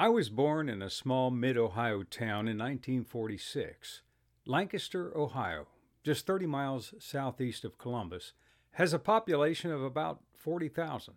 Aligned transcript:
I 0.00 0.08
was 0.08 0.30
born 0.30 0.70
in 0.70 0.80
a 0.80 0.88
small 0.88 1.30
mid 1.30 1.58
Ohio 1.58 2.04
town 2.04 2.48
in 2.48 2.56
1946. 2.56 4.00
Lancaster, 4.46 5.14
Ohio, 5.14 5.66
just 6.02 6.26
30 6.26 6.46
miles 6.46 6.94
southeast 6.98 7.66
of 7.66 7.76
Columbus, 7.76 8.32
has 8.72 8.94
a 8.94 8.98
population 8.98 9.70
of 9.70 9.82
about 9.82 10.22
40,000. 10.32 11.16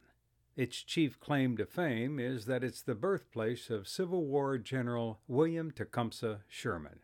Its 0.58 0.84
chief 0.84 1.18
claim 1.18 1.56
to 1.56 1.66
fame 1.66 2.20
is 2.20 2.44
that 2.44 2.62
it's 2.62 2.82
the 2.82 2.94
birthplace 2.94 3.70
of 3.70 3.88
Civil 3.88 4.26
War 4.26 4.58
General 4.58 5.22
William 5.30 5.72
Tecumseh 5.72 6.42
Sherman. 6.50 7.00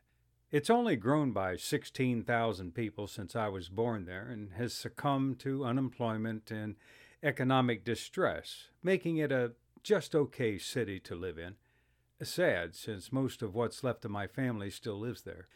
It's 0.52 0.70
only 0.70 0.98
grown 0.98 1.32
by 1.32 1.56
16,000 1.56 2.76
people 2.76 3.08
since 3.08 3.38
I 3.38 3.48
was 3.48 3.70
born 3.70 4.04
there 4.04 4.28
and 4.28 4.52
has 4.58 4.74
succumbed 4.74 5.40
to 5.40 5.64
unemployment 5.64 6.52
and 6.52 6.76
economic 7.24 7.86
distress, 7.86 8.68
making 8.84 9.16
it 9.16 9.32
a 9.32 9.54
just 9.82 10.14
okay 10.14 10.58
city 10.58 11.00
to 11.00 11.16
live 11.16 11.38
in. 11.38 11.56
Sad, 12.22 12.76
since 12.76 13.14
most 13.14 13.42
of 13.42 13.56
what's 13.56 13.84
left 13.84 14.04
of 14.04 14.12
my 14.12 14.28
family 14.28 14.70
still 14.70 15.00
lives 15.00 15.22
there. 15.22 15.48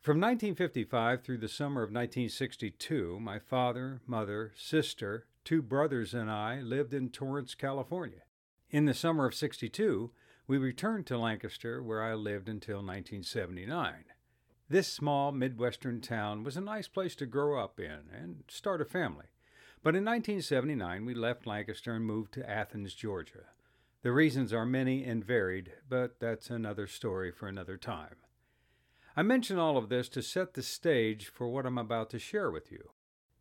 From 0.00 0.16
1955 0.16 1.22
through 1.22 1.38
the 1.38 1.48
summer 1.48 1.82
of 1.82 1.90
1962, 1.90 3.20
my 3.20 3.38
father, 3.38 4.00
mother, 4.06 4.52
sister, 4.56 5.26
two 5.44 5.60
brothers, 5.60 6.14
and 6.14 6.30
I 6.30 6.60
lived 6.62 6.94
in 6.94 7.10
Torrance, 7.10 7.54
California. 7.54 8.22
In 8.70 8.86
the 8.86 8.94
summer 8.94 9.26
of 9.26 9.34
62, 9.34 10.10
we 10.46 10.56
returned 10.56 11.06
to 11.06 11.18
Lancaster, 11.18 11.82
where 11.82 12.02
I 12.02 12.14
lived 12.14 12.48
until 12.48 12.76
1979. 12.76 14.04
This 14.70 14.88
small 14.88 15.32
Midwestern 15.32 16.00
town 16.00 16.44
was 16.44 16.56
a 16.56 16.62
nice 16.62 16.88
place 16.88 17.14
to 17.16 17.26
grow 17.26 17.62
up 17.62 17.78
in 17.78 18.08
and 18.10 18.44
start 18.48 18.80
a 18.80 18.86
family. 18.86 19.26
But 19.82 19.96
in 19.96 20.04
1979, 20.04 21.04
we 21.04 21.12
left 21.12 21.46
Lancaster 21.46 21.92
and 21.92 22.06
moved 22.06 22.32
to 22.34 22.48
Athens, 22.48 22.94
Georgia. 22.94 23.48
The 24.02 24.12
reasons 24.12 24.52
are 24.52 24.64
many 24.64 25.04
and 25.04 25.22
varied, 25.22 25.72
but 25.88 26.20
that's 26.20 26.48
another 26.48 26.86
story 26.86 27.30
for 27.30 27.48
another 27.48 27.76
time. 27.76 28.16
I 29.14 29.22
mention 29.22 29.58
all 29.58 29.76
of 29.76 29.90
this 29.90 30.08
to 30.10 30.22
set 30.22 30.54
the 30.54 30.62
stage 30.62 31.28
for 31.28 31.48
what 31.48 31.66
I'm 31.66 31.76
about 31.76 32.08
to 32.10 32.18
share 32.18 32.50
with 32.50 32.72
you. 32.72 32.90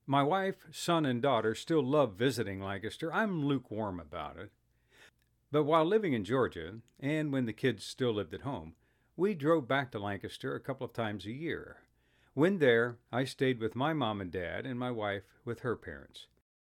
My 0.06 0.22
wife, 0.22 0.66
son, 0.72 1.06
and 1.06 1.22
daughter 1.22 1.56
still 1.56 1.84
love 1.84 2.16
visiting 2.16 2.61
Lancaster. 2.61 3.14
I'm 3.14 3.45
lukewarm 3.45 4.00
about 4.02 4.38
it. 4.38 4.52
But 5.52 5.64
while 5.64 5.86
living 5.86 6.11
in 6.14 6.25
Georgia, 6.25 6.80
and 7.00 7.31
when 7.31 7.45
the 7.45 7.53
kids 7.53 7.86
still 7.86 8.14
lived 8.14 8.34
at 8.34 8.41
home, 8.41 8.73
we 9.16 9.36
drove 9.36 9.67
back 9.67 9.91
to 9.91 10.00
Lancaster 10.00 10.56
a 10.56 10.59
couple 10.59 10.86
of 10.86 10.94
times 10.94 11.25
a 11.25 11.31
year. 11.31 11.78
When 12.34 12.59
there, 12.59 12.97
I 13.12 13.23
stayed 13.23 13.59
with 13.59 13.75
my 13.75 13.94
mom 13.94 14.19
and 14.19 14.31
dad, 14.31 14.66
and 14.66 14.78
my 14.78 14.91
wife 14.91 15.23
with 15.45 15.62
her 15.62 15.75
parents. 15.75 16.28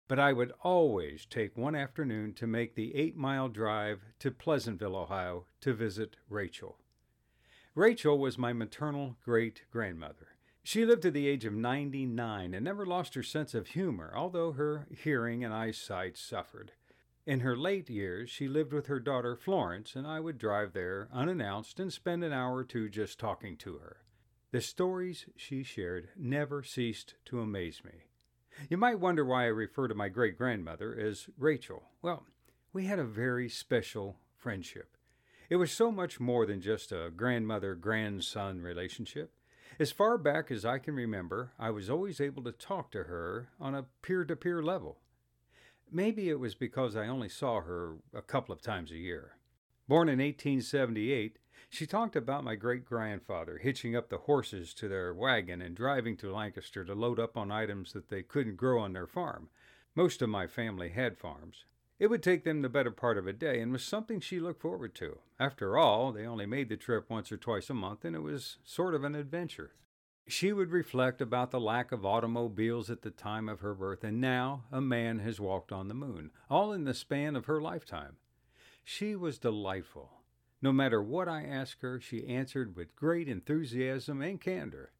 But 0.08 0.18
I 0.18 0.32
would 0.32 0.52
always 0.62 1.26
take 1.26 1.56
one 1.56 1.74
afternoon 1.74 2.32
to 2.34 2.46
make 2.46 2.74
the 2.74 2.94
eight 2.94 3.14
mile 3.14 3.48
drive 3.48 4.00
to 4.20 4.30
Pleasantville, 4.30 4.96
Ohio, 4.96 5.44
to 5.60 5.74
visit 5.74 6.16
Rachel. 6.30 6.78
Rachel 7.74 8.18
was 8.18 8.38
my 8.38 8.54
maternal 8.54 9.16
great 9.22 9.62
grandmother. 9.70 10.28
She 10.64 10.84
lived 10.84 11.02
to 11.02 11.10
the 11.10 11.28
age 11.28 11.44
of 11.44 11.52
99 11.52 12.54
and 12.54 12.64
never 12.64 12.84
lost 12.84 13.14
her 13.14 13.22
sense 13.22 13.54
of 13.54 13.68
humor, 13.68 14.12
although 14.14 14.52
her 14.52 14.86
hearing 14.90 15.44
and 15.44 15.52
eyesight 15.52 16.16
suffered. 16.16 16.72
In 17.26 17.40
her 17.40 17.56
late 17.56 17.90
years, 17.90 18.30
she 18.30 18.48
lived 18.48 18.72
with 18.72 18.86
her 18.86 19.00
daughter 19.00 19.36
Florence, 19.36 19.94
and 19.94 20.06
I 20.06 20.20
would 20.20 20.38
drive 20.38 20.72
there 20.72 21.08
unannounced 21.12 21.78
and 21.78 21.92
spend 21.92 22.24
an 22.24 22.32
hour 22.32 22.56
or 22.56 22.64
two 22.64 22.88
just 22.88 23.18
talking 23.18 23.56
to 23.58 23.76
her. 23.78 23.98
The 24.50 24.62
stories 24.62 25.26
she 25.36 25.62
shared 25.62 26.08
never 26.16 26.62
ceased 26.62 27.14
to 27.26 27.40
amaze 27.40 27.84
me. 27.84 28.04
You 28.68 28.76
might 28.76 29.00
wonder 29.00 29.24
why 29.24 29.44
I 29.44 29.48
refer 29.48 29.88
to 29.88 29.94
my 29.94 30.08
great 30.08 30.36
grandmother 30.36 30.94
as 30.98 31.28
Rachel. 31.38 31.84
Well, 32.02 32.24
we 32.72 32.84
had 32.84 32.98
a 32.98 33.04
very 33.04 33.48
special 33.48 34.16
friendship. 34.36 34.96
It 35.48 35.56
was 35.56 35.72
so 35.72 35.90
much 35.90 36.20
more 36.20 36.44
than 36.44 36.60
just 36.60 36.92
a 36.92 37.10
grandmother 37.14 37.74
grandson 37.74 38.60
relationship. 38.60 39.32
As 39.80 39.92
far 39.92 40.18
back 40.18 40.50
as 40.50 40.64
I 40.64 40.78
can 40.78 40.94
remember, 40.94 41.52
I 41.58 41.70
was 41.70 41.88
always 41.88 42.20
able 42.20 42.42
to 42.44 42.52
talk 42.52 42.90
to 42.92 43.04
her 43.04 43.48
on 43.60 43.74
a 43.74 43.86
peer 44.02 44.24
to 44.24 44.36
peer 44.36 44.62
level. 44.62 44.98
Maybe 45.91 46.28
it 46.28 46.41
was 46.41 46.54
because 46.54 46.97
I 46.97 47.06
only 47.06 47.28
saw 47.28 47.60
her 47.60 47.97
a 48.12 48.20
couple 48.20 48.52
of 48.52 48.60
times 48.60 48.91
a 48.91 48.97
year. 48.97 49.36
Born 49.86 50.08
in 50.08 50.18
1878, 50.18 51.38
she 51.69 51.86
talked 51.86 52.16
about 52.16 52.44
my 52.44 52.54
great 52.54 52.84
grandfather 52.84 53.58
hitching 53.58 53.96
up 53.96 54.08
the 54.08 54.19
horses 54.19 54.72
to 54.74 54.88
their 54.88 55.12
wagon 55.12 55.60
and 55.60 55.76
driving 55.76 56.16
to 56.19 56.32
Lancaster 56.32 56.84
to 56.84 56.94
load 56.94 57.19
up 57.19 57.36
on 57.36 57.50
items 57.50 57.92
that 57.92 58.08
they 58.08 58.22
couldn't 58.22 58.56
grow 58.56 58.80
on 58.80 58.92
their 58.92 59.06
farm. 59.06 59.48
Most 59.94 60.22
of 60.22 60.28
my 60.28 60.47
family 60.47 60.91
had 60.91 61.18
farms. 61.18 61.64
It 61.98 62.06
would 62.06 62.22
take 62.22 62.44
them 62.44 62.62
the 62.62 62.68
better 62.68 62.92
part 62.92 63.18
of 63.18 63.26
a 63.26 63.32
day 63.32 63.60
and 63.60 63.72
was 63.72 63.82
something 63.82 64.20
she 64.20 64.38
looked 64.38 64.62
forward 64.62 64.94
to. 64.97 65.18
After 65.41 65.76
all, 65.76 66.12
they 66.12 66.26
only 66.26 66.47
made 66.47 66.68
the 66.68 66.76
trip 66.76 67.10
once 67.10 67.32
or 67.32 67.36
twice 67.36 67.68
a 67.70 67.74
month, 67.74 68.04
and 68.04 68.14
it 68.14 68.22
was 68.22 68.58
sort 68.64 68.94
of 68.94 69.02
an 69.02 69.16
adventure. 69.16 69.72
She 70.28 70.52
would 70.52 70.70
reflect 70.70 71.20
about 71.20 71.50
the 71.50 71.58
lack 71.58 71.91
of 71.91 72.04
automobiles 72.04 72.91
at 72.91 73.02
the 73.02 73.10
time 73.10 73.48
of 73.48 73.60
her 73.60 73.74
birth, 73.74 74.04
and 74.04 74.20
now 74.20 74.64
a 74.70 74.80
man 74.80 75.18
has 75.20 75.41
walked 75.41 75.72
on 75.72 75.88
the 75.88 75.94
moon, 75.94 76.30
all 76.48 76.72
in 76.72 76.84
the 76.84 76.94
span 76.94 77.34
of 77.34 77.47
her 77.47 77.60
lifetime. 77.60 78.16
She 78.84 79.16
was 79.16 79.38
delightful. 79.38 80.17
No 80.60 80.72
matter 80.72 81.00
what 81.00 81.28
I 81.28 81.44
asked 81.44 81.82
her, 81.82 82.00
she 82.00 82.26
answered 82.26 82.74
with 82.74 82.96
great 82.96 83.28
enthusiasm 83.28 84.20
and 84.22 84.41
candor. 84.41 84.92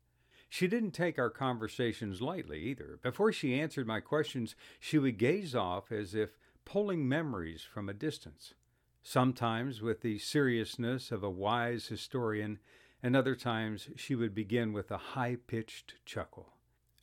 She 0.49 0.69
didn't 0.69 0.93
take 0.93 1.19
our 1.19 1.31
conversations 1.31 2.23
lightly 2.23 2.61
either. 2.61 2.99
Before 3.03 3.33
she 3.33 3.61
answered 3.61 3.87
my 3.87 4.01
questions, 4.01 4.55
she 4.79 4.99
would 4.99 5.19
gaze 5.19 5.55
off 5.55 5.93
as 5.93 6.15
if 6.15 6.39
pulling 6.65 7.09
memories 7.09 7.63
from 7.63 7.89
a 7.89 7.95
distance, 7.95 8.55
sometimes 9.03 9.83
with 9.83 10.01
the 10.01 10.19
seriousness 10.19 11.11
of 11.11 11.23
a 11.23 11.31
wise 11.31 11.89
historian, 11.89 12.61
and 13.03 13.17
other 13.17 13.35
times 13.35 13.89
she 13.97 14.15
would 14.15 14.35
begin 14.35 14.73
with 14.73 14.91
a 14.91 14.99
high 14.99 15.37
pitched 15.47 15.95
chuckle. 16.05 16.58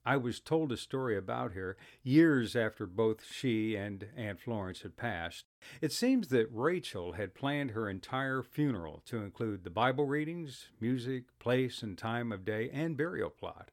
I 0.08 0.18
was 0.18 0.40
told 0.40 0.72
a 0.72 0.78
story 0.78 1.18
about 1.18 1.54
her 1.54 1.78
years 2.04 2.56
after 2.56 2.86
both 2.86 3.26
she 3.26 3.76
and 3.76 4.08
Aunt 4.16 4.40
Florence 4.40 4.82
had 4.82 4.98
passed. 4.98 5.46
It 5.82 5.92
seems 5.92 6.28
that 6.28 6.48
Rachel 6.52 7.14
had 7.14 7.34
planned 7.34 7.72
her 7.72 7.90
entire 7.90 8.44
funeral 8.44 9.02
to 9.08 9.18
include 9.18 9.64
the 9.64 9.72
Bible 9.72 10.06
readings, 10.06 10.68
music, 10.80 11.24
place 11.40 11.82
and 11.82 11.98
time 11.98 12.32
of 12.32 12.46
day, 12.46 12.70
and 12.72 12.96
burial 12.96 13.32
plot. 13.32 13.72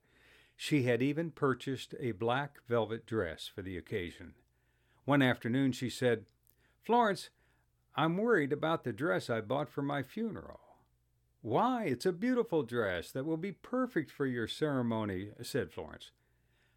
She 0.56 0.84
had 0.84 1.02
even 1.02 1.32
purchased 1.32 1.94
a 2.00 2.12
black 2.12 2.60
velvet 2.66 3.04
dress 3.04 3.46
for 3.46 3.60
the 3.60 3.76
occasion. 3.76 4.32
One 5.04 5.20
afternoon 5.20 5.72
she 5.72 5.90
said, 5.90 6.24
Florence, 6.82 7.28
I'm 7.94 8.16
worried 8.16 8.54
about 8.54 8.84
the 8.84 8.92
dress 8.94 9.28
I 9.28 9.42
bought 9.42 9.68
for 9.68 9.82
my 9.82 10.02
funeral. 10.02 10.60
Why, 11.42 11.84
it's 11.84 12.06
a 12.06 12.12
beautiful 12.12 12.62
dress 12.62 13.10
that 13.10 13.26
will 13.26 13.36
be 13.36 13.52
perfect 13.52 14.10
for 14.10 14.24
your 14.24 14.48
ceremony, 14.48 15.30
said 15.42 15.72
Florence. 15.72 16.10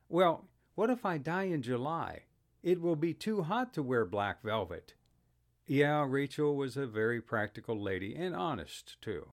Well, 0.08 0.46
what 0.76 0.90
if 0.90 1.06
I 1.06 1.18
die 1.18 1.44
in 1.44 1.62
July? 1.62 2.24
It 2.62 2.82
will 2.82 2.96
be 2.96 3.14
too 3.14 3.44
hot 3.44 3.74
to 3.74 3.84
wear 3.84 4.06
black 4.06 4.44
velvet. 4.44 4.94
Yeah, 5.68 6.06
Rachel 6.08 6.56
was 6.56 6.78
a 6.78 6.86
very 6.86 7.22
practical 7.22 7.82
lady 7.82 8.16
and 8.16 8.36
honest, 8.36 9.02
too. 9.02 9.30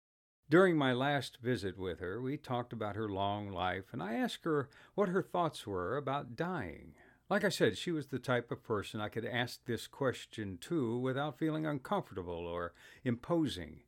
During 0.48 0.76
my 0.76 0.92
last 0.92 1.38
visit 1.42 1.78
with 1.78 2.00
her, 2.00 2.20
we 2.20 2.36
talked 2.36 2.72
about 2.72 2.96
her 2.96 3.08
long 3.08 3.50
life, 3.50 3.84
and 3.92 4.02
I 4.02 4.14
asked 4.14 4.44
her 4.44 4.68
what 4.94 5.08
her 5.08 5.22
thoughts 5.22 5.66
were 5.66 5.96
about 5.96 6.36
dying. 6.36 6.94
Like 7.28 7.44
I 7.44 7.48
said, 7.48 7.78
she 7.78 7.90
was 7.90 8.08
the 8.08 8.18
type 8.18 8.50
of 8.50 8.62
person 8.62 9.00
I 9.00 9.08
could 9.08 9.24
ask 9.24 9.64
this 9.64 9.86
question 9.86 10.58
to 10.62 10.98
without 10.98 11.38
feeling 11.38 11.64
uncomfortable 11.66 12.46
or 12.46 12.74
imposing. 13.04 13.80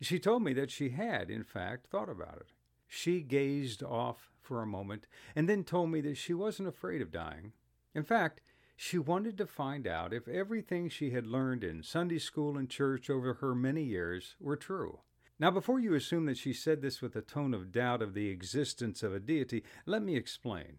She 0.00 0.18
told 0.18 0.42
me 0.42 0.52
that 0.54 0.70
she 0.70 0.90
had, 0.90 1.30
in 1.30 1.42
fact, 1.42 1.86
thought 1.86 2.08
about 2.08 2.36
it. 2.36 2.52
She 2.96 3.20
gazed 3.20 3.82
off 3.82 4.30
for 4.40 4.62
a 4.62 4.66
moment 4.66 5.06
and 5.34 5.46
then 5.46 5.64
told 5.64 5.90
me 5.90 6.00
that 6.00 6.16
she 6.16 6.32
wasn't 6.32 6.68
afraid 6.68 7.02
of 7.02 7.12
dying. 7.12 7.52
In 7.94 8.02
fact, 8.02 8.40
she 8.74 8.96
wanted 8.96 9.36
to 9.36 9.46
find 9.46 9.86
out 9.86 10.14
if 10.14 10.26
everything 10.26 10.88
she 10.88 11.10
had 11.10 11.26
learned 11.26 11.62
in 11.62 11.82
Sunday 11.82 12.18
school 12.18 12.56
and 12.56 12.70
church 12.70 13.10
over 13.10 13.34
her 13.34 13.54
many 13.54 13.82
years 13.82 14.34
were 14.40 14.56
true. 14.56 15.00
Now, 15.38 15.50
before 15.50 15.78
you 15.78 15.92
assume 15.92 16.24
that 16.24 16.38
she 16.38 16.54
said 16.54 16.80
this 16.80 17.02
with 17.02 17.14
a 17.16 17.20
tone 17.20 17.52
of 17.52 17.70
doubt 17.70 18.00
of 18.00 18.14
the 18.14 18.30
existence 18.30 19.02
of 19.02 19.14
a 19.14 19.20
deity, 19.20 19.62
let 19.84 20.02
me 20.02 20.16
explain. 20.16 20.78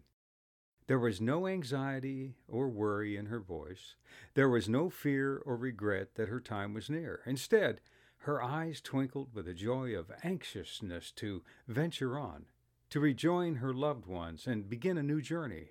There 0.88 0.98
was 0.98 1.20
no 1.20 1.46
anxiety 1.46 2.34
or 2.48 2.68
worry 2.68 3.16
in 3.16 3.26
her 3.26 3.40
voice. 3.40 3.94
There 4.34 4.48
was 4.48 4.68
no 4.68 4.90
fear 4.90 5.40
or 5.46 5.56
regret 5.56 6.16
that 6.16 6.28
her 6.28 6.40
time 6.40 6.74
was 6.74 6.90
near. 6.90 7.20
Instead, 7.26 7.80
her 8.18 8.42
eyes 8.42 8.80
twinkled 8.80 9.34
with 9.34 9.48
a 9.48 9.54
joy 9.54 9.94
of 9.94 10.10
anxiousness 10.22 11.10
to 11.12 11.42
venture 11.66 12.18
on, 12.18 12.46
to 12.90 13.00
rejoin 13.00 13.56
her 13.56 13.72
loved 13.72 14.06
ones 14.06 14.46
and 14.46 14.68
begin 14.68 14.98
a 14.98 15.02
new 15.02 15.20
journey. 15.20 15.70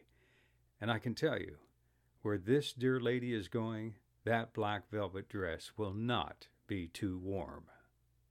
And 0.79 0.91
I 0.91 0.99
can 0.99 1.15
tell 1.15 1.39
you, 1.39 1.57
where 2.21 2.37
this 2.37 2.73
dear 2.73 2.99
lady 2.99 3.33
is 3.33 3.47
going, 3.47 3.95
that 4.23 4.53
black 4.53 4.89
velvet 4.89 5.29
dress 5.29 5.71
will 5.77 5.93
not 5.93 6.47
be 6.67 6.87
too 6.87 7.17
warm. 7.17 7.65